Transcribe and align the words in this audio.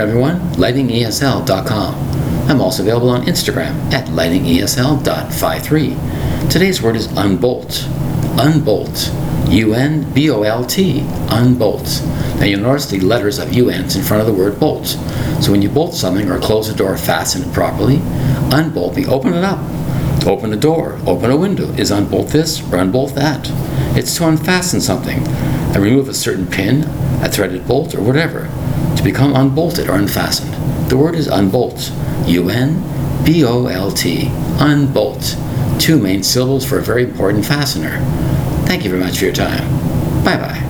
everyone, 0.00 0.38
lightingesl.com. 0.54 1.94
I'm 2.48 2.60
also 2.60 2.84
available 2.84 3.10
on 3.10 3.26
Instagram 3.26 3.74
at 3.92 4.06
lightingesl.53. 4.06 6.48
Today's 6.48 6.80
word 6.80 6.94
is 6.96 7.08
unbolt. 7.16 7.84
Unbolt. 8.38 9.10
U-N-B-O-L-T. 9.50 11.00
Unbolt. 11.30 12.02
Now 12.38 12.44
you'll 12.44 12.60
notice 12.60 12.86
the 12.86 13.00
letters 13.00 13.40
of 13.40 13.52
U-N's 13.52 13.96
in 13.96 14.02
front 14.02 14.20
of 14.20 14.26
the 14.26 14.32
word 14.32 14.58
bolt. 14.60 14.86
So 15.42 15.52
when 15.52 15.60
you 15.60 15.68
bolt 15.68 15.94
something 15.94 16.30
or 16.30 16.38
close 16.38 16.68
a 16.68 16.74
door, 16.74 16.96
fasten 16.96 17.42
it 17.42 17.52
properly, 17.52 18.00
unbolt 18.52 18.94
me, 18.94 19.06
open 19.06 19.34
it 19.34 19.42
up. 19.44 19.58
Open 20.24 20.52
a 20.52 20.56
door, 20.56 21.00
open 21.04 21.32
a 21.32 21.36
window. 21.36 21.68
Is 21.72 21.90
unbolt 21.90 22.28
this 22.28 22.62
or 22.72 22.76
unbolt 22.76 23.16
that? 23.16 23.50
It's 23.98 24.16
to 24.18 24.28
unfasten 24.28 24.80
something 24.80 25.26
and 25.26 25.82
remove 25.82 26.08
a 26.08 26.14
certain 26.14 26.46
pin, 26.46 26.84
a 27.24 27.28
threaded 27.28 27.66
bolt, 27.66 27.92
or 27.94 28.02
whatever 28.02 28.48
to 28.96 29.02
become 29.02 29.34
unbolted 29.34 29.88
or 29.88 29.96
unfastened. 29.96 30.52
The 30.90 30.96
word 30.96 31.14
is 31.14 31.28
unbolt. 31.28 31.92
U-N-B-O-L-T. 32.26 34.28
Unbolt. 34.58 35.80
Two 35.80 35.98
main 35.98 36.22
syllables 36.22 36.66
for 36.66 36.78
a 36.78 36.82
very 36.82 37.04
important 37.04 37.44
fastener. 37.44 37.98
Thank 38.66 38.84
you 38.84 38.90
very 38.90 39.02
much 39.02 39.18
for 39.18 39.24
your 39.24 39.34
time. 39.34 39.66
Bye 40.24 40.36
bye. 40.36 40.69